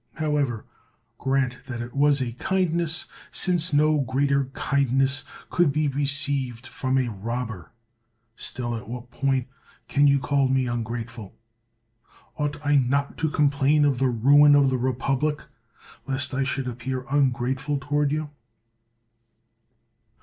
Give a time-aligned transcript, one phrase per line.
[0.15, 0.65] However,
[1.19, 7.09] grant that it was a kindness, since no greater kindness could be received from a
[7.11, 7.71] robber;
[8.35, 9.45] still in what point
[9.87, 11.35] can you call me ungrateful?
[12.37, 15.39] Ought I not to complain of the ruin of the republic,
[16.07, 18.31] lest I should appear ungrateful toward you?